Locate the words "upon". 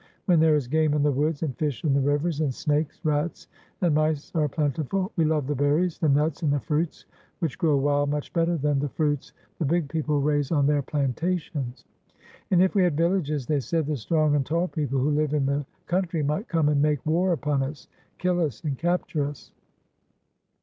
17.31-17.61